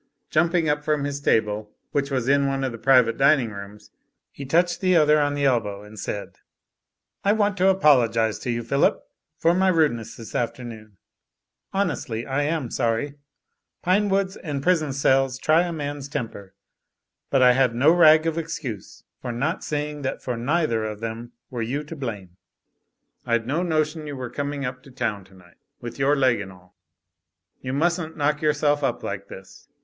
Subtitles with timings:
[0.31, 3.91] Jumping up from his table, which was in one of the private dining rooms,
[4.31, 6.39] he touched the other on the elbow and said:
[7.23, 9.03] '*I want to apologise to you, Phillip,
[9.37, 10.97] for my rudeness this afternoon.
[11.71, 13.13] Honestly, I am sorry.
[13.83, 16.55] Pinewoods and prison cells try a man's temper,
[17.29, 21.33] but I had no rag of excuse for not seeing that for neither of them
[21.51, 22.37] were you to blame.
[23.23, 26.75] I'd no notion you were coming up to town tonight; with your leg and all.
[27.61, 29.67] You mustn't knock yourself up like this.